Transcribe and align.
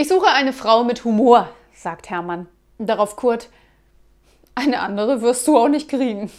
Ich 0.00 0.06
suche 0.06 0.28
eine 0.28 0.52
Frau 0.52 0.84
mit 0.84 1.02
Humor, 1.02 1.48
sagt 1.74 2.08
Hermann. 2.08 2.46
Darauf 2.78 3.16
Kurt, 3.16 3.48
eine 4.54 4.78
andere 4.78 5.22
wirst 5.22 5.48
du 5.48 5.58
auch 5.58 5.66
nicht 5.66 5.88
kriegen. 5.88 6.30